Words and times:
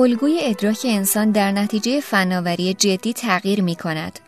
الگوی 0.00 0.38
ادراک 0.42 0.86
انسان 0.88 1.30
در 1.30 1.52
نتیجه 1.52 2.00
فناوری 2.00 2.74
جدی 2.74 3.12
تغییر 3.12 3.62
می 3.62 3.76
کند. 3.76 4.18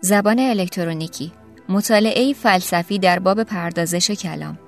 زبان 0.00 0.38
الکترونیکی 0.38 1.32
مطالعه 1.68 2.32
فلسفی 2.32 2.98
در 2.98 3.18
باب 3.18 3.42
پردازش 3.42 4.10
کلام. 4.10 4.58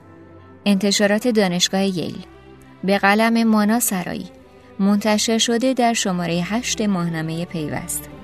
انتشارات 0.66 1.28
دانشگاه 1.28 1.84
ییل. 1.84 2.16
به 2.84 2.98
قلم 2.98 3.44
مانا 3.44 3.80
سرایی 3.80 4.26
منتشر 4.78 5.38
شده 5.38 5.74
در 5.74 5.92
شماره 5.92 6.34
هشت 6.34 6.80
ماهنامه 6.80 7.44
پیوست. 7.44 8.17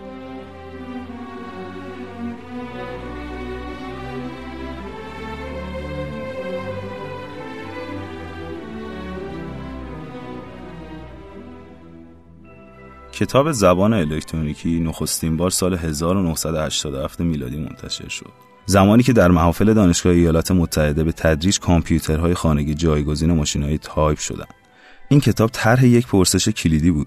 کتاب 13.15 13.53
زبان 13.53 13.93
الکترونیکی 13.93 14.81
نخستین 14.81 15.37
بار 15.37 15.51
سال 15.51 15.75
1987 15.75 17.21
میلادی 17.21 17.57
منتشر 17.57 18.09
شد. 18.09 18.31
زمانی 18.67 19.03
که 19.03 19.13
در 19.13 19.31
محافل 19.31 19.75
دانشگاه 19.75 20.13
ایالات 20.13 20.51
متحده 20.51 21.05
به 21.05 21.13
تدریج 21.13 21.61
کامپیوترهای 21.61 22.35
خانگی 22.35 22.75
جایگزین 22.75 23.33
ماشینهای 23.33 23.79
تایپ 23.79 24.19
شدند. 24.19 24.55
این 25.09 25.21
کتاب 25.21 25.51
طرح 25.53 25.85
یک 25.85 26.07
پرسش 26.07 26.49
کلیدی 26.49 26.91
بود 26.91 27.07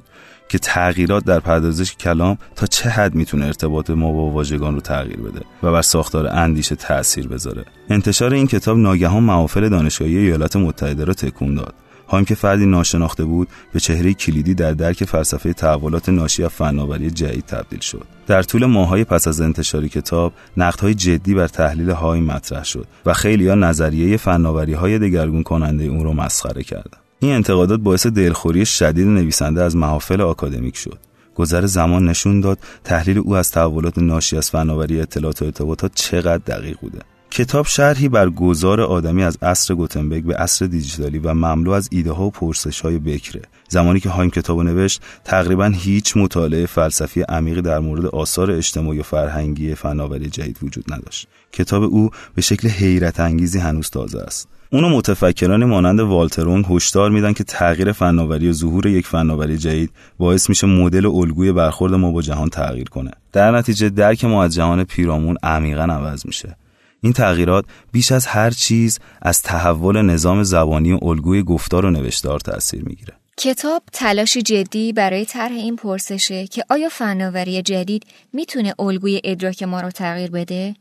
که 0.49 0.59
تغییرات 0.59 1.25
در 1.25 1.39
پردازش 1.39 1.95
کلام 1.95 2.37
تا 2.55 2.65
چه 2.65 2.89
حد 2.89 3.15
می‌تونه 3.15 3.45
ارتباط 3.45 3.89
ما 3.89 4.11
با 4.11 4.29
واژگان 4.29 4.73
رو 4.73 4.81
تغییر 4.81 5.19
بده 5.19 5.41
و 5.63 5.71
بر 5.71 5.81
ساختار 5.81 6.27
اندیشه 6.27 6.75
تأثیر 6.75 7.27
بذاره. 7.27 7.65
انتشار 7.89 8.33
این 8.33 8.47
کتاب 8.47 8.77
ناگهان 8.77 9.23
محافل 9.23 9.69
دانشگاهی 9.69 10.17
ایالات 10.17 10.55
متحده 10.55 11.05
را 11.05 11.13
تکون 11.13 11.55
داد 11.55 11.73
هایم 12.07 12.25
که 12.25 12.35
فردی 12.35 12.65
ناشناخته 12.65 13.23
بود 13.23 13.47
به 13.73 13.79
چهره 13.79 14.13
کلیدی 14.13 14.53
در 14.53 14.71
درک 14.71 15.03
فلسفه 15.03 15.53
تحولات 15.53 16.09
ناشی 16.09 16.43
از 16.43 16.49
فناوری 16.49 17.11
جدید 17.11 17.45
تبدیل 17.45 17.79
شد. 17.79 18.05
در 18.27 18.43
طول 18.43 18.65
ماهای 18.65 19.03
پس 19.03 19.27
از 19.27 19.41
انتشار 19.41 19.87
کتاب 19.87 20.33
نقدهای 20.57 20.93
جدی 20.93 21.33
بر 21.33 21.47
تحلیل 21.47 21.89
های 21.89 22.19
مطرح 22.19 22.63
شد 22.63 22.87
و 23.05 23.13
خیلی 23.13 23.47
ها 23.47 23.55
نظریه 23.55 24.17
فناوری 24.17 24.73
های 24.73 24.99
دگرگون 24.99 25.43
کننده 25.43 25.83
اون 25.83 26.03
رو 26.03 26.13
مسخره 26.13 26.63
کردند 26.63 26.97
این 27.19 27.31
انتقادات 27.31 27.79
باعث 27.79 28.07
دلخوری 28.07 28.65
شدید 28.65 29.07
نویسنده 29.07 29.63
از 29.63 29.75
محافل 29.75 30.21
آکادمیک 30.21 30.77
شد. 30.77 30.99
گذر 31.35 31.65
زمان 31.65 32.05
نشون 32.05 32.41
داد 32.41 32.59
تحلیل 32.83 33.17
او 33.17 33.35
از 33.35 33.51
تحولات 33.51 33.97
ناشی 33.97 34.37
از 34.37 34.49
فناوری 34.49 35.01
اطلاعات 35.01 35.41
و 35.41 35.45
ارتباطات 35.45 35.91
چقدر 35.95 36.37
دقیق 36.37 36.77
بوده. 36.79 36.99
کتاب 37.37 37.65
شرحی 37.65 38.09
بر 38.09 38.29
گذار 38.29 38.81
آدمی 38.81 39.23
از 39.23 39.37
عصر 39.41 39.75
گوتنبرگ 39.75 40.23
به 40.23 40.35
عصر 40.35 40.65
دیجیتالی 40.65 41.19
و 41.19 41.33
مملو 41.33 41.71
از 41.71 41.89
ایده 41.91 42.11
ها 42.11 42.25
و 42.25 42.31
پرسش 42.31 42.81
های 42.81 42.97
بکره. 42.99 43.41
زمانی 43.69 43.99
که 43.99 44.09
هایم 44.09 44.29
کتابو 44.29 44.63
نوشت 44.63 45.01
تقریبا 45.23 45.65
هیچ 45.65 46.17
مطالعه 46.17 46.65
فلسفی 46.65 47.21
عمیقی 47.21 47.61
در 47.61 47.79
مورد 47.79 48.05
آثار 48.05 48.51
اجتماعی 48.51 48.99
و 48.99 49.03
فرهنگی 49.03 49.75
فناوری 49.75 50.29
جدید 50.29 50.57
وجود 50.63 50.93
نداشت. 50.93 51.27
کتاب 51.51 51.83
او 51.83 52.09
به 52.35 52.41
شکل 52.41 52.67
حیرت 52.67 53.19
انگیزی 53.19 53.59
هنوز 53.59 53.89
تازه 53.89 54.19
است. 54.19 54.47
اونو 54.71 54.89
متفکران 54.89 55.65
مانند 55.65 55.99
والترونگ 55.99 56.65
هشدار 56.69 57.11
میدن 57.11 57.33
که 57.33 57.43
تغییر 57.43 57.91
فناوری 57.91 58.49
و 58.49 58.53
ظهور 58.53 58.85
یک 58.87 59.07
فناوری 59.07 59.57
جدید 59.57 59.91
باعث 60.17 60.49
میشه 60.49 60.67
مدل 60.67 61.05
الگوی 61.05 61.51
برخورد 61.51 61.93
ما 61.93 62.11
با 62.11 62.21
جهان 62.21 62.49
تغییر 62.49 62.89
کنه. 62.89 63.11
در 63.31 63.51
نتیجه 63.51 63.89
درک 63.89 64.25
ما 64.25 64.43
از 64.43 64.55
جهان 64.55 64.83
پیرامون 64.83 65.37
عمیقا 65.43 65.83
عوض 65.83 66.25
میشه. 66.25 66.57
این 67.01 67.13
تغییرات 67.13 67.65
بیش 67.91 68.11
از 68.11 68.25
هر 68.27 68.49
چیز 68.49 68.99
از 69.21 69.41
تحول 69.41 70.01
نظام 70.01 70.43
زبانی 70.43 70.91
و 70.91 70.99
الگوی 71.01 71.43
گفتار 71.43 71.85
و 71.85 71.91
نوشتار 71.91 72.39
تاثیر 72.39 72.83
می‌گیره. 72.83 73.13
کتاب 73.37 73.83
تلاشی 73.93 74.41
جدی 74.41 74.93
برای 74.93 75.25
طرح 75.25 75.51
این 75.51 75.75
پرسشه 75.75 76.47
که 76.47 76.63
آیا 76.69 76.89
فناوری 76.89 77.61
جدید 77.61 78.03
می‌تونه 78.33 78.73
الگوی 78.79 79.21
ادراک 79.23 79.63
ما 79.63 79.81
رو 79.81 79.91
تغییر 79.91 80.31
بده؟ 80.31 80.75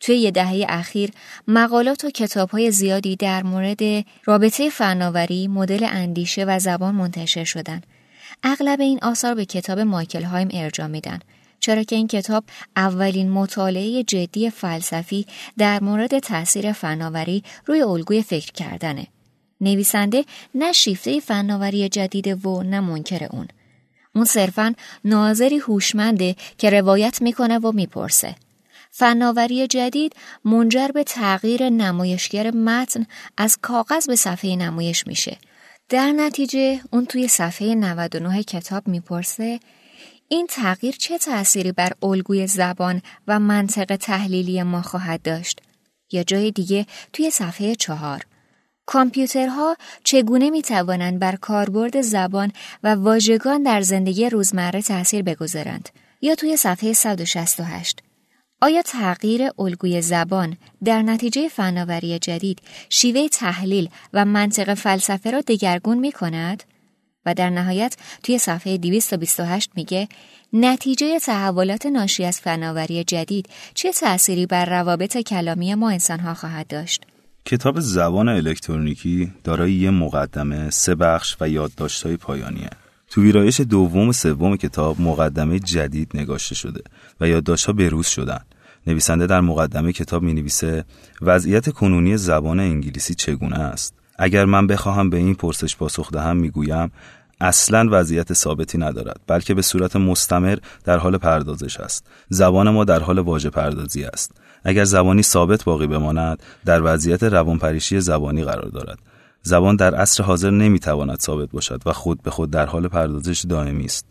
توی 0.00 0.16
یه 0.16 0.30
دهه 0.30 0.66
اخیر 0.68 1.10
مقالات 1.48 2.04
و 2.04 2.10
کتابهای 2.10 2.70
زیادی 2.70 3.16
در 3.16 3.42
مورد 3.42 3.80
رابطه 4.24 4.70
فناوری، 4.70 5.48
مدل 5.48 5.86
اندیشه 5.90 6.44
و 6.44 6.58
زبان 6.58 6.94
منتشر 6.94 7.44
شدن. 7.44 7.80
اغلب 8.42 8.80
این 8.80 8.98
آثار 9.02 9.34
به 9.34 9.44
کتاب 9.44 9.78
مایکل 9.78 10.22
هایم 10.22 10.48
ارجاع 10.52 10.86
میدن 10.86 11.18
چرا 11.60 11.82
که 11.82 11.96
این 11.96 12.06
کتاب 12.06 12.44
اولین 12.76 13.30
مطالعه 13.30 14.02
جدی 14.02 14.50
فلسفی 14.50 15.26
در 15.58 15.82
مورد 15.82 16.18
تاثیر 16.18 16.72
فناوری 16.72 17.44
روی 17.66 17.82
الگوی 17.82 18.22
فکر 18.22 18.52
کردنه. 18.52 19.06
نویسنده 19.60 20.24
نه 20.54 20.72
شیفته 20.72 21.20
فناوری 21.20 21.88
جدیده 21.88 22.34
و 22.34 22.62
نه 22.62 22.80
منکر 22.80 23.24
اون. 23.30 23.48
اون 24.14 24.24
صرفا 24.24 24.74
ناظری 25.04 25.58
هوشمنده 25.58 26.36
که 26.58 26.70
روایت 26.70 27.22
می‌کنه 27.22 27.58
و 27.58 27.72
می‌پرسه. 27.72 28.34
فناوری 28.90 29.66
جدید 29.66 30.16
منجر 30.44 30.88
به 30.88 31.04
تغییر 31.04 31.68
نمایشگر 31.68 32.50
متن 32.50 33.06
از 33.36 33.58
کاغذ 33.62 34.06
به 34.06 34.16
صفحه 34.16 34.56
نمایش 34.56 35.06
میشه. 35.06 35.36
در 35.88 36.12
نتیجه 36.12 36.80
اون 36.90 37.06
توی 37.06 37.28
صفحه 37.28 37.74
99 37.74 38.42
کتاب 38.42 38.88
می‌پرسه 38.88 39.60
این 40.32 40.46
تغییر 40.46 40.94
چه 40.94 41.18
تأثیری 41.18 41.72
بر 41.72 41.92
الگوی 42.02 42.46
زبان 42.46 43.02
و 43.28 43.38
منطق 43.40 43.96
تحلیلی 43.96 44.62
ما 44.62 44.82
خواهد 44.82 45.22
داشت؟ 45.22 45.60
یا 46.12 46.22
جای 46.22 46.50
دیگه 46.50 46.86
توی 47.12 47.30
صفحه 47.30 47.74
چهار 47.74 48.26
کامپیوترها 48.86 49.76
چگونه 50.04 50.50
می 50.50 50.62
توانند 50.62 51.18
بر 51.18 51.36
کاربرد 51.36 52.00
زبان 52.00 52.52
و 52.82 52.94
واژگان 52.94 53.62
در 53.62 53.80
زندگی 53.80 54.28
روزمره 54.28 54.82
تأثیر 54.82 55.22
بگذارند؟ 55.22 55.88
یا 56.20 56.34
توی 56.34 56.56
صفحه 56.56 56.92
168 56.92 58.02
آیا 58.60 58.82
تغییر 58.82 59.48
الگوی 59.58 60.02
زبان 60.02 60.56
در 60.84 61.02
نتیجه 61.02 61.48
فناوری 61.48 62.18
جدید 62.18 62.58
شیوه 62.88 63.28
تحلیل 63.28 63.88
و 64.12 64.24
منطق 64.24 64.74
فلسفه 64.74 65.30
را 65.30 65.40
دگرگون 65.40 65.98
می 65.98 66.12
کند؟ 66.12 66.64
و 67.26 67.34
در 67.34 67.50
نهایت 67.50 67.96
توی 68.22 68.38
صفحه 68.38 68.78
228 68.78 69.70
میگه 69.74 70.08
نتیجه 70.52 71.18
تحولات 71.18 71.86
ناشی 71.86 72.24
از 72.24 72.40
فناوری 72.40 73.04
جدید 73.04 73.48
چه 73.74 73.92
تأثیری 73.92 74.46
بر 74.46 74.64
روابط 74.64 75.16
کلامی 75.16 75.74
ما 75.74 75.90
انسانها 75.90 76.34
خواهد 76.34 76.66
داشت؟ 76.66 77.06
کتاب 77.44 77.80
زبان 77.80 78.28
الکترونیکی 78.28 79.32
دارای 79.44 79.72
یه 79.72 79.90
مقدمه، 79.90 80.70
سه 80.70 80.94
بخش 80.94 81.36
و 81.40 81.48
یادداشت‌های 81.48 82.16
پایانیه. 82.16 82.70
تو 83.10 83.22
ویرایش 83.22 83.60
دوم 83.60 84.08
و 84.08 84.12
سوم 84.12 84.56
کتاب 84.56 85.00
مقدمه 85.00 85.58
جدید 85.58 86.10
نگاشته 86.14 86.54
شده 86.54 86.82
و 87.20 87.28
یادداشت‌ها 87.28 87.72
بروز 87.72 88.06
شدن. 88.06 88.40
نویسنده 88.86 89.26
در 89.26 89.40
مقدمه 89.40 89.92
کتاب 89.92 90.22
می 90.22 90.32
نویسه 90.32 90.84
وضعیت 91.22 91.68
کنونی 91.68 92.16
زبان 92.16 92.60
انگلیسی 92.60 93.14
چگونه 93.14 93.58
است؟ 93.58 93.99
اگر 94.22 94.44
من 94.44 94.66
بخواهم 94.66 95.10
به 95.10 95.16
این 95.16 95.34
پرسش 95.34 95.76
پاسخ 95.76 96.10
دهم 96.10 96.36
می‌گویم 96.36 96.92
اصلا 97.40 97.88
وضعیت 97.90 98.32
ثابتی 98.32 98.78
ندارد 98.78 99.20
بلکه 99.26 99.54
به 99.54 99.62
صورت 99.62 99.96
مستمر 99.96 100.58
در 100.84 100.98
حال 100.98 101.16
پردازش 101.16 101.80
است. 101.80 102.06
زبان 102.28 102.70
ما 102.70 102.84
در 102.84 103.00
حال 103.00 103.18
واژه 103.18 103.50
پردازی 103.50 104.04
است. 104.04 104.32
اگر 104.64 104.84
زبانی 104.84 105.22
ثابت 105.22 105.64
باقی 105.64 105.86
بماند 105.86 106.42
در 106.64 106.80
وضعیت 106.84 107.22
روانپریشی 107.22 108.00
زبانی 108.00 108.44
قرار 108.44 108.68
دارد. 108.68 108.98
زبان 109.42 109.76
در 109.76 109.94
عصر 109.94 110.22
حاضر 110.24 110.50
نمی‌تواند 110.50 111.20
ثابت 111.20 111.50
باشد 111.50 111.82
و 111.86 111.92
خود 111.92 112.22
به 112.22 112.30
خود 112.30 112.50
در 112.50 112.66
حال 112.66 112.88
پردازش 112.88 113.44
دائمی 113.48 113.84
است. 113.84 114.06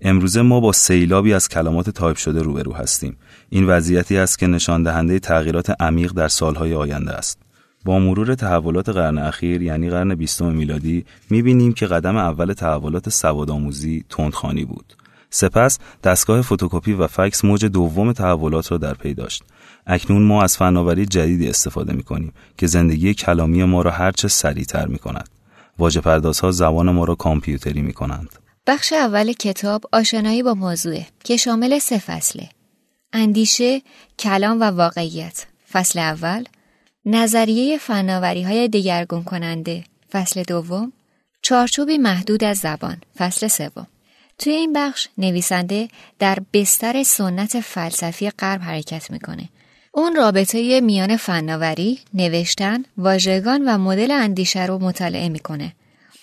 امروزه 0.00 0.42
ما 0.42 0.60
با 0.60 0.72
سیلابی 0.72 1.34
از 1.34 1.48
کلمات 1.48 1.90
تایپ 1.90 2.16
شده 2.16 2.42
روبرو 2.42 2.72
هستیم. 2.72 3.16
این 3.48 3.66
وضعیتی 3.66 4.16
است 4.16 4.38
که 4.38 4.46
نشان 4.46 4.82
دهنده 4.82 5.18
تغییرات 5.18 5.80
عمیق 5.80 6.12
در 6.12 6.28
سالهای 6.28 6.74
آینده 6.74 7.12
است. 7.12 7.49
با 7.84 7.98
مرور 7.98 8.34
تحولات 8.34 8.88
قرن 8.88 9.18
اخیر 9.18 9.62
یعنی 9.62 9.90
قرن 9.90 10.14
بیستم 10.14 10.52
میلادی 10.52 11.04
می‌بینیم 11.30 11.72
که 11.72 11.86
قدم 11.86 12.16
اول 12.16 12.52
تحولات 12.52 13.08
سوادآموزی 13.08 14.04
تندخانی 14.08 14.64
بود. 14.64 14.96
سپس 15.30 15.78
دستگاه 16.04 16.42
فتوکپی 16.42 16.92
و 16.92 17.06
فکس 17.06 17.44
موج 17.44 17.64
دوم 17.64 18.12
تحولات 18.12 18.72
را 18.72 18.78
در 18.78 18.94
پی 18.94 19.14
داشت. 19.14 19.42
اکنون 19.86 20.22
ما 20.22 20.42
از 20.42 20.56
فناوری 20.56 21.06
جدیدی 21.06 21.48
استفاده 21.48 21.92
می 21.92 22.02
کنیم 22.02 22.32
که 22.58 22.66
زندگی 22.66 23.14
کلامی 23.14 23.64
ما 23.64 23.82
را 23.82 23.90
هرچه 23.90 24.28
سریعتر 24.28 24.86
می 24.86 24.98
کند. 24.98 25.28
واجه 25.78 26.00
پردازها 26.00 26.50
زبان 26.50 26.90
ما 26.90 27.04
را 27.04 27.14
کامپیوتری 27.14 27.82
می 27.82 27.92
کنند. 27.92 28.28
بخش 28.66 28.92
اول 28.92 29.32
کتاب 29.32 29.84
آشنایی 29.92 30.42
با 30.42 30.54
موضوع 30.54 31.00
که 31.24 31.36
شامل 31.36 31.78
سه 31.78 31.98
فصله. 31.98 32.48
اندیشه، 33.12 33.82
کلام 34.18 34.60
و 34.60 34.64
واقعیت. 34.64 35.46
فصل 35.72 35.98
اول 35.98 36.44
نظریه 37.12 37.78
فناوری 37.78 38.42
های 38.42 38.68
دگرگون 38.68 39.24
کننده 39.24 39.84
فصل 40.12 40.42
دوم 40.42 40.92
چارچوبی 41.42 41.98
محدود 41.98 42.44
از 42.44 42.58
زبان 42.58 42.96
فصل 43.18 43.48
سوم 43.48 43.86
توی 44.38 44.52
این 44.52 44.72
بخش 44.72 45.08
نویسنده 45.18 45.88
در 46.18 46.38
بستر 46.52 47.02
سنت 47.02 47.60
فلسفی 47.60 48.30
غرب 48.30 48.62
حرکت 48.62 49.10
می‌کنه 49.10 49.48
اون 49.92 50.16
رابطه 50.16 50.80
میان 50.80 51.16
فناوری، 51.16 51.98
نوشتن، 52.14 52.84
واژگان 52.98 53.68
و 53.68 53.78
مدل 53.78 54.10
اندیشه 54.10 54.66
رو 54.66 54.78
مطالعه 54.78 55.28
می‌کنه. 55.28 55.72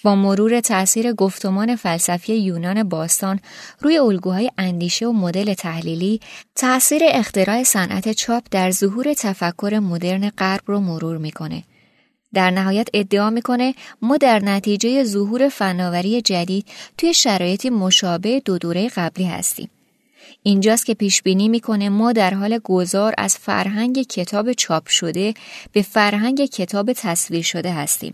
با 0.07 0.15
مرور 0.15 0.59
تأثیر 0.59 1.13
گفتمان 1.13 1.75
فلسفی 1.75 2.35
یونان 2.35 2.83
باستان 2.83 3.39
روی 3.81 3.97
الگوهای 3.97 4.51
اندیشه 4.57 5.07
و 5.07 5.11
مدل 5.11 5.53
تحلیلی 5.53 6.19
تأثیر 6.55 7.01
اختراع 7.05 7.63
صنعت 7.63 8.11
چاپ 8.11 8.43
در 8.51 8.71
ظهور 8.71 9.13
تفکر 9.13 9.79
مدرن 9.79 10.29
غرب 10.29 10.61
رو 10.65 10.79
مرور 10.79 11.17
می‌کنه. 11.17 11.63
در 12.33 12.51
نهایت 12.51 12.87
ادعا 12.93 13.29
می‌کنه 13.29 13.75
ما 14.01 14.17
در 14.17 14.39
نتیجه 14.39 15.03
ظهور 15.03 15.49
فناوری 15.49 16.21
جدید 16.21 16.65
توی 16.97 17.13
شرایطی 17.13 17.69
مشابه 17.69 18.41
دو 18.45 18.57
دوره 18.57 18.89
قبلی 18.89 19.25
هستیم. 19.25 19.69
اینجاست 20.43 20.85
که 20.85 20.93
پیش 20.93 21.21
بینی 21.21 21.49
می‌کنه 21.49 21.89
ما 21.89 22.11
در 22.11 22.33
حال 22.33 22.59
گذار 22.63 23.13
از 23.17 23.37
فرهنگ 23.37 24.01
کتاب 24.01 24.53
چاپ 24.53 24.87
شده 24.87 25.33
به 25.71 25.81
فرهنگ 25.81 26.45
کتاب 26.45 26.93
تصویر 26.93 27.43
شده 27.43 27.73
هستیم. 27.73 28.13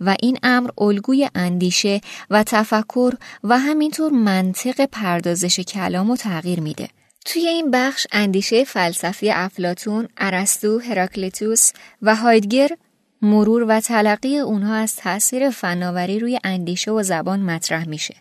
و 0.00 0.16
این 0.20 0.38
امر 0.42 0.70
الگوی 0.78 1.28
اندیشه 1.34 2.00
و 2.30 2.42
تفکر 2.42 3.14
و 3.44 3.58
همینطور 3.58 4.12
منطق 4.12 4.84
پردازش 4.92 5.60
کلام 5.60 6.10
و 6.10 6.16
تغییر 6.16 6.60
میده. 6.60 6.88
توی 7.26 7.48
این 7.48 7.70
بخش 7.70 8.06
اندیشه 8.12 8.64
فلسفی 8.64 9.30
افلاتون، 9.30 10.08
ارسطو، 10.16 10.78
هراکلیتوس 10.78 11.72
و 12.02 12.16
هایدگر 12.16 12.70
مرور 13.22 13.64
و 13.68 13.80
تلقی 13.80 14.38
اونها 14.38 14.74
از 14.74 14.96
تاثیر 14.96 15.50
فناوری 15.50 16.18
روی 16.18 16.38
اندیشه 16.44 16.90
و 16.90 17.02
زبان 17.02 17.40
مطرح 17.40 17.88
میشه. 17.88 18.14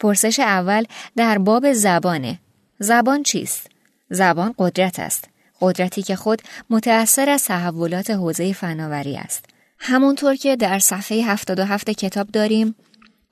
پرسش 0.00 0.40
اول 0.40 0.84
در 1.16 1.38
باب 1.38 1.72
زبانه. 1.72 2.38
زبان 2.78 3.22
چیست؟ 3.22 3.70
زبان 4.10 4.54
قدرت 4.58 5.00
است. 5.00 5.28
قدرتی 5.60 6.02
که 6.02 6.16
خود 6.16 6.42
متأثر 6.70 7.30
از 7.30 7.44
تحولات 7.44 8.10
حوزه 8.10 8.52
فناوری 8.52 9.16
است. 9.16 9.44
همونطور 9.86 10.34
که 10.34 10.56
در 10.56 10.78
صفحه 10.78 11.22
77 11.22 11.90
کتاب 11.90 12.26
داریم 12.26 12.74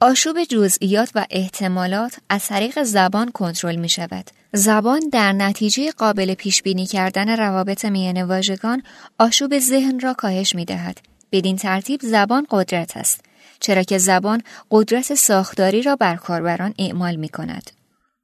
آشوب 0.00 0.44
جزئیات 0.44 1.10
و 1.14 1.26
احتمالات 1.30 2.16
از 2.28 2.46
طریق 2.46 2.82
زبان 2.82 3.30
کنترل 3.30 3.76
می 3.76 3.88
شود. 3.88 4.30
زبان 4.52 5.00
در 5.12 5.32
نتیجه 5.32 5.90
قابل 5.90 6.34
پیش 6.34 6.62
بینی 6.62 6.86
کردن 6.86 7.36
روابط 7.36 7.84
میان 7.84 8.22
واژگان 8.22 8.82
آشوب 9.18 9.58
ذهن 9.58 10.00
را 10.00 10.14
کاهش 10.14 10.54
می 10.54 10.64
دهد. 10.64 11.00
بدین 11.32 11.56
ترتیب 11.56 12.00
زبان 12.02 12.46
قدرت 12.50 12.96
است. 12.96 13.24
چرا 13.60 13.82
که 13.82 13.98
زبان 13.98 14.42
قدرت 14.70 15.14
ساختاری 15.14 15.82
را 15.82 15.96
بر 15.96 16.16
کاربران 16.16 16.74
اعمال 16.78 17.16
می 17.16 17.28
کند. 17.28 17.70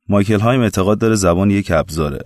مایکل 0.09 0.41
هایم 0.41 0.61
اعتقاد 0.61 0.99
داره 0.99 1.15
زبان 1.15 1.51
یک 1.51 1.71
ابزاره 1.71 2.21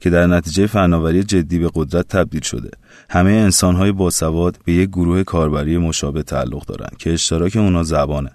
که 0.00 0.10
در 0.10 0.26
نتیجه 0.26 0.66
فناوری 0.66 1.22
جدی 1.22 1.58
به 1.58 1.70
قدرت 1.74 2.08
تبدیل 2.08 2.40
شده. 2.42 2.70
همه 3.10 3.30
انسانهای 3.30 3.92
باسواد 3.92 4.58
به 4.64 4.72
یک 4.72 4.88
گروه 4.88 5.22
کاربری 5.22 5.78
مشابه 5.78 6.22
تعلق 6.22 6.66
دارند 6.66 6.96
که 6.98 7.12
اشتراک 7.12 7.56
اونا 7.56 7.82
زبانه. 7.82 8.30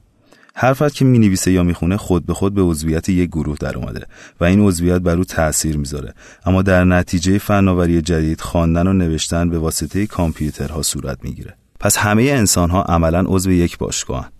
هر 0.55 0.73
فرد 0.73 0.93
که 0.93 1.05
می‌نویسه 1.05 1.51
یا 1.51 1.63
می‌خونه 1.63 1.97
خود 1.97 2.25
به 2.25 2.33
خود 2.33 2.53
به 2.53 2.61
عضویت 2.61 3.09
یک 3.09 3.29
گروه 3.29 3.57
در 3.59 3.77
اومده 3.77 4.05
و 4.39 4.43
این 4.43 4.67
عضویت 4.67 5.01
بر 5.01 5.17
او 5.17 5.23
تاثیر 5.23 5.77
می‌ذاره. 5.77 6.13
اما 6.45 6.61
در 6.61 6.83
نتیجه 6.83 7.37
فناوری 7.37 8.01
جدید 8.01 8.41
خواندن 8.41 8.87
و 8.87 8.93
نوشتن 8.93 9.49
به 9.49 9.59
واسطه 9.59 10.07
کامپیوترها 10.07 10.81
صورت 10.81 11.17
می‌گیره. 11.23 11.55
پس 11.79 11.97
همه 11.97 12.23
انسان 12.23 12.69
ها 12.69 12.81
عملا 12.81 13.23
عضو 13.27 13.51
یک 13.51 13.77
باشگاه 13.77 14.31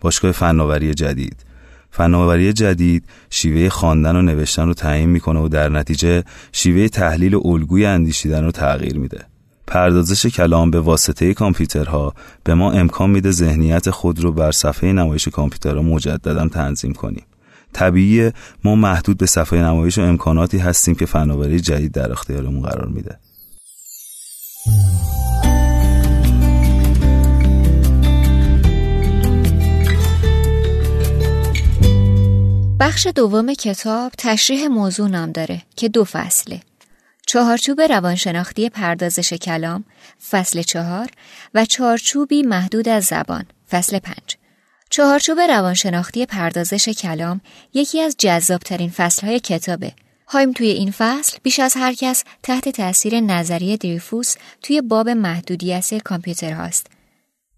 باشگاه 0.00 0.32
فناوری 0.32 0.94
جدید 0.94 1.51
فناوری 1.94 2.52
جدید 2.52 3.04
شیوه 3.30 3.68
خواندن 3.68 4.16
و 4.16 4.22
نوشتن 4.22 4.66
رو 4.66 4.74
تعیین 4.74 5.08
می‌کنه 5.08 5.40
و 5.40 5.48
در 5.48 5.68
نتیجه 5.68 6.24
شیوه 6.52 6.88
تحلیل 6.88 7.34
الگوی 7.44 7.86
اندیشیدن 7.86 8.44
رو 8.44 8.50
تغییر 8.50 8.98
میده. 8.98 9.24
پردازش 9.66 10.26
کلام 10.26 10.70
به 10.70 10.80
واسطه 10.80 11.34
کامپیوترها 11.34 12.14
به 12.44 12.54
ما 12.54 12.72
امکان 12.72 13.10
میده 13.10 13.30
ذهنیت 13.30 13.90
خود 13.90 14.20
رو 14.20 14.32
بر 14.32 14.52
صفحه 14.52 14.92
نمایش 14.92 15.28
کامپیوترها 15.28 15.82
مجددا 15.82 16.48
تنظیم 16.48 16.92
کنیم. 16.92 17.24
طبیعی 17.72 18.30
ما 18.64 18.74
محدود 18.74 19.18
به 19.18 19.26
صفحه 19.26 19.58
نمایش 19.58 19.98
و 19.98 20.02
امکاناتی 20.02 20.58
هستیم 20.58 20.94
که 20.94 21.06
فناوری 21.06 21.60
جدید 21.60 21.92
در 21.92 22.12
اختیارمون 22.12 22.62
قرار 22.62 22.88
میده. 22.88 23.18
بخش 32.82 33.06
دوم 33.06 33.54
کتاب 33.54 34.12
تشریح 34.18 34.66
موضوع 34.66 35.08
نام 35.08 35.32
داره 35.32 35.62
که 35.76 35.88
دو 35.88 36.04
فصله. 36.04 36.60
چهارچوب 37.26 37.80
روانشناختی 37.80 38.68
پردازش 38.68 39.32
کلام 39.32 39.84
فصل 40.30 40.62
چهار 40.62 41.10
و 41.54 41.64
چهارچوبی 41.64 42.42
محدود 42.42 42.88
از 42.88 43.04
زبان 43.04 43.44
فصل 43.70 43.98
پنج. 43.98 44.36
چهارچوب 44.90 45.40
روانشناختی 45.40 46.26
پردازش 46.26 46.88
کلام 46.88 47.40
یکی 47.74 48.00
از 48.00 48.14
جذابترین 48.18 48.90
فصلهای 48.90 49.40
کتابه. 49.40 49.92
هایم 50.28 50.52
توی 50.52 50.66
این 50.66 50.90
فصل 50.90 51.38
بیش 51.42 51.60
از 51.60 51.74
هر 51.76 51.94
کس 51.94 52.24
تحت 52.42 52.68
تاثیر 52.68 53.20
نظریه 53.20 53.76
دریفوس 53.76 54.34
توی 54.62 54.80
باب 54.80 55.08
محدودیت 55.08 55.94
کامپیوتر 55.94 56.52
هاست. 56.52 56.86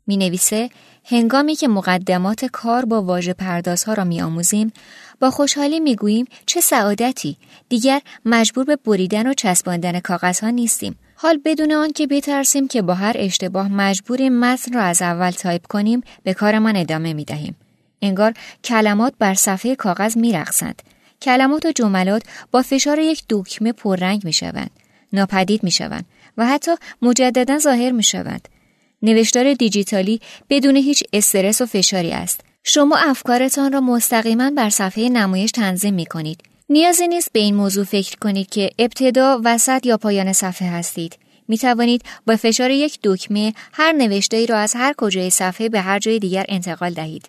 می 0.06 0.16
نویسه 0.16 0.70
هنگامی 1.04 1.54
که 1.54 1.68
مقدمات 1.68 2.44
کار 2.44 2.84
با 2.84 3.02
واژه 3.02 3.32
پردازها 3.32 3.94
را 3.94 4.04
می 4.04 4.22
آموزیم 4.22 4.72
با 5.20 5.30
خوشحالی 5.30 5.80
می 5.80 5.96
گوییم 5.96 6.26
چه 6.46 6.60
سعادتی. 6.60 7.36
دیگر 7.68 8.00
مجبور 8.24 8.64
به 8.64 8.76
بریدن 8.76 9.26
و 9.26 9.34
چسباندن 9.34 10.00
کاغذها 10.00 10.50
نیستیم. 10.50 10.98
حال 11.16 11.40
بدون 11.44 11.72
آن 11.72 11.92
که 11.92 12.06
بترسیم 12.06 12.68
که 12.68 12.82
با 12.82 12.94
هر 12.94 13.16
اشتباه 13.18 13.68
مجبوریم 13.68 14.40
متن 14.40 14.72
را 14.72 14.82
از 14.82 15.02
اول 15.02 15.30
تایپ 15.30 15.66
کنیم 15.66 16.00
به 16.22 16.34
کارمان 16.34 16.76
ادامه 16.76 17.12
می 17.12 17.24
دهیم 17.24 17.56
انگار 18.02 18.34
کلمات 18.64 19.14
بر 19.18 19.34
صفحه 19.34 19.74
کاغذ 19.74 20.16
می 20.16 20.32
رقصند. 20.32 20.82
کلمات 21.22 21.66
و 21.66 21.72
جملات 21.72 22.22
با 22.50 22.62
فشار 22.62 22.98
یک 22.98 23.22
دکمه 23.30 23.72
پررنگ 23.72 24.24
می 24.24 24.32
شوند 24.32 24.70
ناپدید 25.12 25.64
می 25.64 25.70
شوند 25.70 26.04
و 26.38 26.46
حتی 26.46 26.70
مجددا 27.02 27.58
ظاهر 27.58 27.90
می 27.90 28.02
شوند 28.02 28.48
نوشتار 29.02 29.54
دیجیتالی 29.54 30.20
بدون 30.50 30.76
هیچ 30.76 31.04
استرس 31.12 31.60
و 31.60 31.66
فشاری 31.66 32.12
است. 32.12 32.40
شما 32.66 32.96
افکارتان 32.96 33.72
را 33.72 33.80
مستقیما 33.80 34.50
بر 34.50 34.70
صفحه 34.70 35.08
نمایش 35.08 35.50
تنظیم 35.50 35.94
می 35.94 36.06
کنید. 36.06 36.40
نیازی 36.68 37.08
نیست 37.08 37.32
به 37.32 37.40
این 37.40 37.54
موضوع 37.54 37.84
فکر 37.84 38.16
کنید 38.16 38.50
که 38.50 38.70
ابتدا، 38.78 39.40
وسط 39.44 39.86
یا 39.86 39.96
پایان 39.96 40.32
صفحه 40.32 40.70
هستید. 40.70 41.18
می 41.48 41.58
توانید 41.58 42.02
با 42.26 42.36
فشار 42.36 42.70
یک 42.70 42.98
دکمه 43.02 43.52
هر 43.72 43.92
نوشته 43.92 44.36
ای 44.36 44.46
را 44.46 44.58
از 44.58 44.74
هر 44.76 44.94
کجای 44.96 45.30
صفحه 45.30 45.68
به 45.68 45.80
هر 45.80 45.98
جای 45.98 46.18
دیگر 46.18 46.44
انتقال 46.48 46.90
دهید. 46.90 47.28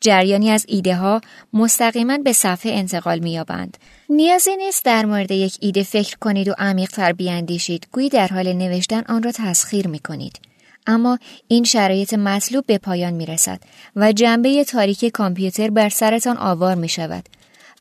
جریانی 0.00 0.50
از 0.50 0.64
ایده 0.68 0.96
ها 0.96 1.20
مستقیما 1.52 2.18
به 2.18 2.32
صفحه 2.32 2.72
انتقال 2.72 3.18
می 3.18 3.32
یابند. 3.32 3.76
نیازی 4.08 4.56
نیست 4.56 4.84
در 4.84 5.06
مورد 5.06 5.30
یک 5.30 5.56
ایده 5.60 5.82
فکر 5.82 6.16
کنید 6.20 6.48
و 6.48 6.54
عمیقتر 6.58 7.12
بیاندیشید 7.12 7.86
گویی 7.92 8.08
در 8.08 8.28
حال 8.28 8.52
نوشتن 8.52 9.02
آن 9.08 9.22
را 9.22 9.32
تسخیر 9.32 9.88
می 9.88 9.98
کنید. 9.98 10.47
اما 10.88 11.18
این 11.48 11.64
شرایط 11.64 12.14
مطلوب 12.14 12.66
به 12.66 12.78
پایان 12.78 13.12
می 13.12 13.26
رسد 13.26 13.60
و 13.96 14.12
جنبه 14.12 14.64
تاریک 14.64 15.04
کامپیوتر 15.04 15.70
بر 15.70 15.88
سرتان 15.88 16.36
آوار 16.36 16.74
می 16.74 16.88
شود. 16.88 17.28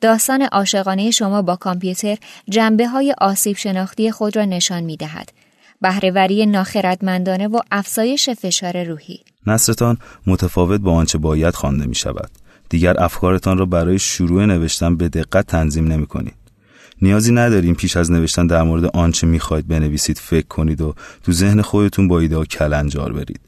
داستان 0.02 0.42
عاشقانه 0.42 1.12
شما 1.12 1.42
با 1.42 1.56
کامپیوتر 1.56 2.18
جنبه 2.50 2.88
های 2.88 3.14
آسیب 3.18 3.58
شناختی 3.58 4.12
خود 4.12 4.36
را 4.36 4.46
نشان 4.46 4.84
می 4.84 4.98
دهد. 4.98 5.32
بهرهوری 5.82 6.46
ناخردمندانه 6.46 7.48
و 7.48 7.60
افزایش 7.72 8.30
فشار 8.30 8.84
روحی 8.84 9.20
نصرتان 9.48 9.98
متفاوت 10.28 10.82
با 10.82 10.94
آنچه 10.94 11.18
باید 11.18 11.54
خوانده 11.54 11.86
می 11.86 11.96
شود. 11.96 12.32
دیگر 12.70 13.04
افکارتان 13.04 13.58
را 13.58 13.66
برای 13.66 14.00
شروع 14.00 14.46
نوشتن 14.46 14.98
به 14.98 15.10
دقت 15.10 15.48
تنظیم 15.48 15.88
نمی 15.88 16.08
کنید. 16.08 16.47
نیازی 17.02 17.34
نداریم 17.34 17.76
پیش 17.76 17.98
از 17.98 18.12
نوشتن 18.12 18.48
در 18.48 18.64
مورد 18.64 18.86
آنچه 18.86 19.28
می‌خواید 19.28 19.68
بنویسید 19.68 20.18
فکر 20.18 20.48
کنید 20.48 20.82
و 20.82 20.96
تو 21.24 21.32
ذهن 21.32 21.62
خودتون 21.62 22.08
با 22.08 22.20
ایده 22.20 22.46
کلنجار 22.46 23.14
برید. 23.14 23.40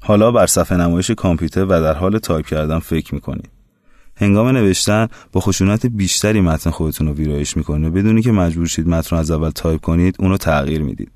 حالا 0.00 0.30
بر 0.32 0.46
صفحه 0.46 0.78
نمایش 0.78 1.10
کامپیوتر 1.10 1.64
و 1.64 1.68
در 1.68 1.94
حال 1.94 2.18
تایپ 2.18 2.46
کردن 2.46 2.78
فکر 2.78 3.14
می‌کنید. 3.14 3.50
هنگام 4.16 4.48
نوشتن 4.48 5.08
با 5.32 5.40
خشونت 5.40 5.86
بیشتری 5.86 6.40
متن 6.40 6.70
خودتون 6.70 7.06
رو 7.06 7.14
ویرایش 7.14 7.56
می‌کنید 7.56 7.88
و 7.88 7.90
بدونی 7.90 8.22
که 8.22 8.32
مجبور 8.32 8.66
شید 8.66 8.88
متن 8.88 9.16
رو 9.16 9.20
از 9.20 9.30
اول 9.30 9.50
تایپ 9.50 9.80
کنید 9.80 10.16
اونو 10.18 10.36
تغییر 10.36 10.82
می‌دید. 10.82 11.10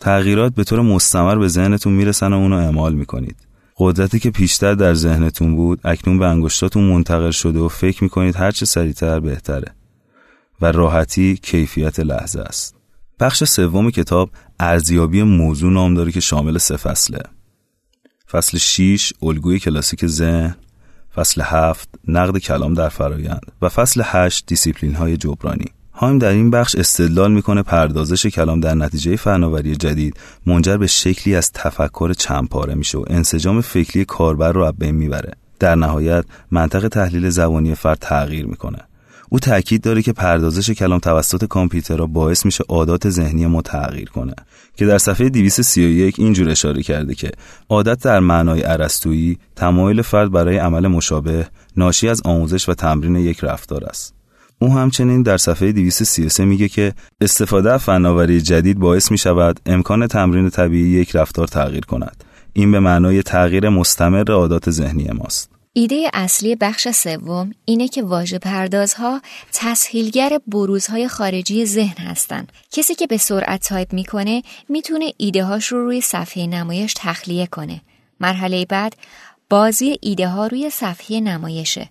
تغییرات 0.00 0.54
به 0.54 0.64
طور 0.64 0.80
مستمر 0.80 1.36
به 1.38 1.48
ذهنتون 1.48 1.92
می‌رسن 1.92 2.32
و 2.32 2.36
اونو 2.36 2.56
اعمال 2.56 2.94
می‌کنید. 2.94 3.36
قدرتی 3.76 4.18
که 4.18 4.30
پیشتر 4.30 4.74
در 4.74 4.94
ذهنتون 4.94 5.56
بود 5.56 5.80
اکنون 5.84 6.18
به 6.18 6.26
انگشتاتون 6.26 6.84
منتقل 6.84 7.30
شده 7.30 7.58
و 7.58 7.68
فکر 7.68 8.04
می‌کنید 8.04 8.36
هرچه 8.36 8.66
سریعتر 8.66 9.20
بهتره. 9.20 9.74
و 10.62 10.66
راحتی 10.66 11.36
کیفیت 11.42 12.00
لحظه 12.00 12.40
است. 12.40 12.74
بخش 13.20 13.44
سوم 13.44 13.90
کتاب 13.90 14.30
ارزیابی 14.60 15.22
موضوع 15.22 15.72
نام 15.72 15.94
داره 15.94 16.12
که 16.12 16.20
شامل 16.20 16.58
سه 16.58 16.76
فصله. 16.76 17.22
فصل 18.30 18.58
6 18.58 19.12
الگوی 19.22 19.58
کلاسیک 19.58 20.06
ذهن، 20.06 20.54
فصل 21.14 21.42
7 21.42 21.88
نقد 22.08 22.38
کلام 22.38 22.74
در 22.74 22.88
فرایند 22.88 23.52
و 23.62 23.68
فصل 23.68 24.02
8 24.04 24.44
دیسیپلین 24.46 24.94
های 24.94 25.16
جبرانی. 25.16 25.66
هایم 25.94 26.18
در 26.18 26.28
این 26.28 26.50
بخش 26.50 26.74
استدلال 26.74 27.32
می‌کنه 27.32 27.62
پردازش 27.62 28.26
کلام 28.26 28.60
در 28.60 28.74
نتیجه 28.74 29.16
فناوری 29.16 29.76
جدید 29.76 30.20
منجر 30.46 30.76
به 30.76 30.86
شکلی 30.86 31.36
از 31.36 31.52
تفکر 31.52 32.12
چند 32.12 32.48
پاره 32.48 32.74
میشه 32.74 32.98
و 32.98 33.04
انسجام 33.06 33.60
فکری 33.60 34.04
کاربر 34.04 34.52
رو 34.52 34.62
از 34.62 34.74
بین 34.78 34.94
می‌بره. 34.94 35.32
در 35.58 35.74
نهایت 35.74 36.24
منطق 36.50 36.88
تحلیل 36.88 37.28
زبانی 37.28 37.74
فرد 37.74 37.98
تغییر 38.00 38.46
می‌کنه 38.46 38.78
او 39.32 39.38
تاکید 39.38 39.82
داره 39.82 40.02
که 40.02 40.12
پردازش 40.12 40.70
کلام 40.70 40.98
توسط 40.98 41.44
کامپیوترها 41.44 42.06
باعث 42.06 42.44
میشه 42.44 42.64
عادات 42.68 43.10
ذهنی 43.10 43.46
ما 43.46 43.62
تغییر 43.62 44.08
کنه 44.08 44.34
که 44.76 44.86
در 44.86 44.98
صفحه 44.98 45.28
231 45.28 46.18
اینجور 46.18 46.48
اشاره 46.48 46.82
کرده 46.82 47.14
که 47.14 47.30
عادت 47.68 48.02
در 48.02 48.20
معنای 48.20 48.64
ارسطویی 48.64 49.38
تمایل 49.56 50.02
فرد 50.02 50.32
برای 50.32 50.56
عمل 50.56 50.86
مشابه 50.86 51.46
ناشی 51.76 52.08
از 52.08 52.22
آموزش 52.24 52.68
و 52.68 52.74
تمرین 52.74 53.16
یک 53.16 53.44
رفتار 53.44 53.84
است. 53.84 54.14
او 54.58 54.74
همچنین 54.74 55.22
در 55.22 55.36
صفحه 55.36 55.72
233 55.72 56.44
میگه 56.44 56.68
که 56.68 56.92
استفاده 57.20 57.72
از 57.72 57.82
فناوری 57.82 58.40
جدید 58.40 58.78
باعث 58.78 59.10
می 59.10 59.18
شود 59.18 59.60
امکان 59.66 60.06
تمرین 60.06 60.50
طبیعی 60.50 60.90
یک 60.90 61.16
رفتار 61.16 61.46
تغییر 61.46 61.84
کند. 61.84 62.24
این 62.52 62.72
به 62.72 62.80
معنای 62.80 63.22
تغییر 63.22 63.68
مستمر 63.68 64.32
عادات 64.32 64.70
ذهنی 64.70 65.10
ماست. 65.14 65.51
ایده 65.74 66.10
اصلی 66.14 66.56
بخش 66.56 66.88
سوم 66.88 67.52
اینه 67.64 67.88
که 67.88 68.02
واژه 68.02 68.38
پردازها 68.38 69.22
تسهیلگر 69.52 70.38
بروزهای 70.46 71.08
خارجی 71.08 71.66
ذهن 71.66 72.04
هستند. 72.04 72.52
کسی 72.72 72.94
که 72.94 73.06
به 73.06 73.16
سرعت 73.16 73.68
تایپ 73.68 73.92
می‌کنه 73.92 74.42
می‌تونه 74.68 75.12
ایده 75.16 75.44
هاش 75.44 75.66
رو 75.66 75.84
روی 75.84 76.00
صفحه 76.00 76.46
نمایش 76.46 76.94
تخلیه 76.96 77.46
کنه. 77.46 77.80
مرحله 78.20 78.64
بعد 78.64 78.96
بازی 79.50 79.98
ایده 80.00 80.28
ها 80.28 80.46
روی 80.46 80.70
صفحه 80.70 81.20
نمایشه. 81.20 81.88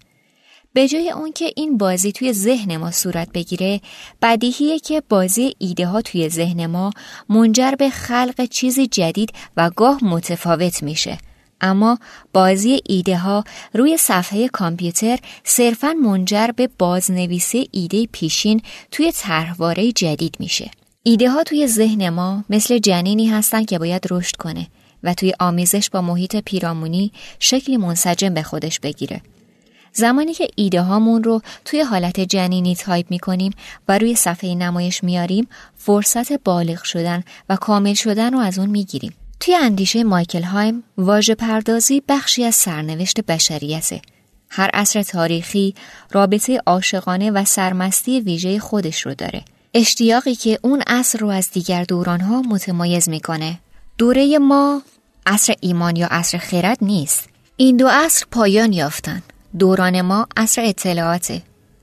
به 0.74 0.88
جای 0.88 1.12
اون 1.12 1.32
که 1.32 1.54
این 1.56 1.78
بازی 1.78 2.12
توی 2.12 2.34
ذهن 2.34 2.78
ما 2.78 2.92
صورت 2.92 3.32
بگیره 3.32 3.82
بدیهیه 4.22 4.80
که 4.80 5.02
بازی 5.10 5.56
ایده 5.60 5.88
ها 5.88 6.02
توی 6.02 6.30
ذهن 6.30 6.66
ما 6.66 6.92
منجر 7.30 7.72
به 7.72 7.90
خلق 7.90 8.46
چیزی 8.46 8.88
جدید 8.88 9.34
و 9.58 9.70
گاه 9.70 10.04
متفاوت 10.04 10.84
میشه 10.84 11.18
اما 11.62 12.00
بازی 12.34 12.82
ایده 12.86 13.18
ها 13.18 13.44
روی 13.74 13.98
صفحه 13.98 14.48
کامپیوتر 14.48 15.20
صرفا 15.44 15.94
منجر 15.94 16.48
به 16.56 16.70
بازنویسی 16.80 17.70
ایده 17.72 18.06
پیشین 18.06 18.62
توی 18.92 19.12
طرحواره 19.12 19.92
جدید 19.92 20.36
میشه. 20.40 20.72
ایده 21.04 21.30
ها 21.30 21.44
توی 21.44 21.68
ذهن 21.68 22.10
ما 22.10 22.44
مثل 22.50 22.78
جنینی 22.78 23.28
هستن 23.30 23.64
که 23.64 23.80
باید 23.80 24.08
رشد 24.12 24.36
کنه 24.36 24.68
و 25.04 25.14
توی 25.14 25.34
آمیزش 25.40 25.90
با 25.90 26.02
محیط 26.02 26.36
پیرامونی 26.36 27.12
شکلی 27.40 27.78
منسجم 27.78 28.34
به 28.34 28.44
خودش 28.44 28.80
بگیره. 28.80 29.22
زمانی 29.94 30.34
که 30.34 30.48
ایده 30.56 30.82
هامون 30.82 31.24
رو 31.24 31.42
توی 31.66 31.82
حالت 31.82 32.20
جنینی 32.20 32.76
تایپ 32.76 33.06
می 33.10 33.20
کنیم 33.20 33.52
و 33.88 33.98
روی 33.98 34.16
صفحه 34.16 34.56
نمایش 34.56 35.04
میاریم 35.04 35.48
فرصت 35.76 36.34
بالغ 36.34 36.84
شدن 36.84 37.24
و 37.50 37.56
کامل 37.56 37.94
شدن 37.94 38.34
رو 38.34 38.40
از 38.40 38.60
اون 38.60 38.70
می‌گیریم. 38.70 39.14
توی 39.42 39.56
اندیشه 39.56 40.04
مایکل 40.04 40.44
هایم 40.44 40.84
واژه 40.98 41.36
پردازی 41.36 42.04
بخشی 42.08 42.44
از 42.44 42.56
سرنوشت 42.56 43.22
بشریته. 43.22 44.02
هر 44.50 44.70
عصر 44.74 45.04
تاریخی 45.04 45.76
رابطه 46.12 46.62
عاشقانه 46.66 47.32
و 47.32 47.46
سرمستی 47.46 48.20
ویژه 48.20 48.60
خودش 48.60 49.02
رو 49.02 49.14
داره. 49.14 49.44
اشتیاقی 49.74 50.36
که 50.36 50.60
اون 50.62 50.82
عصر 50.88 51.20
رو 51.20 51.28
از 51.28 51.52
دیگر 51.52 51.84
دورانها 51.84 52.42
متمایز 52.42 53.10
می‌کنه. 53.10 53.60
دوره 53.98 54.38
ما 54.38 54.82
عصر 55.26 55.56
ایمان 55.62 55.96
یا 55.96 56.08
عصر 56.08 56.38
خرد 56.38 56.78
نیست. 56.82 57.30
این 57.58 57.78
دو 57.78 57.88
عصر 57.88 58.26
پایان 58.32 58.74
یافتن. 58.74 59.22
دوران 59.60 60.02
ما 60.02 60.28
عصر 60.38 60.62
اطلاعاته. 60.66 61.42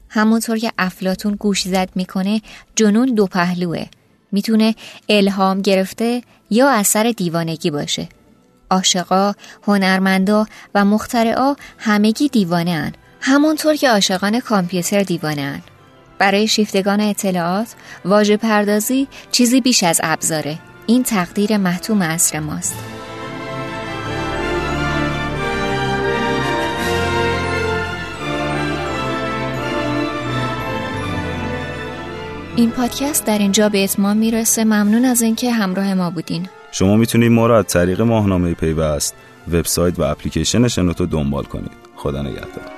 همونطور 0.08 0.58
که 0.58 0.72
افلاتون 0.78 1.34
گوش 1.34 1.62
زد 1.62 1.88
می‌کنه 1.94 2.42
جنون 2.76 3.14
دو 3.14 3.26
پهلوه. 3.26 3.86
می‌تونه 4.32 4.74
الهام 5.08 5.62
گرفته 5.62 6.22
یا 6.50 6.70
اثر 6.70 7.12
دیوانگی 7.16 7.70
باشه. 7.70 8.08
عاشقا، 8.70 9.32
هنرمندا 9.66 10.46
و 10.74 10.84
مخترعا 10.84 11.56
همگی 11.78 12.28
دیوانه 12.28 12.72
هن. 12.72 12.92
همونطور 13.20 13.76
که 13.76 13.88
عاشقان 13.88 14.40
کامپیوتر 14.40 15.02
دیوانه 15.02 15.42
هن. 15.42 15.62
برای 16.18 16.48
شیفتگان 16.48 17.00
اطلاعات، 17.00 17.68
واژه 18.04 18.36
پردازی 18.36 19.08
چیزی 19.32 19.60
بیش 19.60 19.82
از 19.82 20.00
ابزاره. 20.02 20.58
این 20.86 21.02
تقدیر 21.02 21.56
محتوم 21.56 22.02
عصر 22.02 22.40
ماست. 22.40 22.74
این 32.58 32.70
پادکست 32.70 33.26
در 33.26 33.38
اینجا 33.38 33.68
به 33.68 33.84
اتمام 33.84 34.16
می‌رسه. 34.16 34.64
ممنون 34.64 35.04
از 35.04 35.22
اینکه 35.22 35.52
همراه 35.52 35.94
ما 35.94 36.10
بودین. 36.10 36.48
شما 36.72 36.96
می‌تونید 36.96 37.32
ما 37.32 37.46
را 37.46 37.58
از 37.58 37.66
طریق 37.66 38.00
ماهنامه 38.00 38.54
پیوست 38.54 39.14
وبسایت 39.52 39.98
و 39.98 40.02
اپلیکیشن 40.02 40.68
شنوتو 40.68 41.06
دنبال 41.06 41.44
کنید. 41.44 41.70
خدا 41.96 42.22
نگهدار. 42.22 42.77